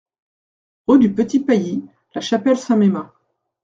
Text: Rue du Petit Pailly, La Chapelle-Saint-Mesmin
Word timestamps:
Rue 0.87 0.97
du 0.97 1.13
Petit 1.13 1.41
Pailly, 1.41 1.85
La 2.15 2.21
Chapelle-Saint-Mesmin 2.21 3.11